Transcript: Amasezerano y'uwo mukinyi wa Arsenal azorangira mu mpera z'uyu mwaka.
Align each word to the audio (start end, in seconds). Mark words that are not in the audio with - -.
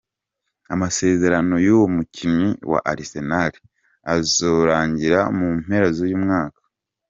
Amasezerano 0.73 1.55
y'uwo 1.65 1.87
mukinyi 1.95 2.49
wa 2.71 2.79
Arsenal 2.91 3.53
azorangira 4.13 5.19
mu 5.37 5.47
mpera 5.61 5.87
z'uyu 5.95 6.17
mwaka. 6.23 6.61